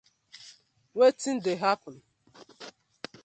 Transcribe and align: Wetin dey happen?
Wetin 0.97 1.37
dey 1.43 1.57
happen? 1.63 1.95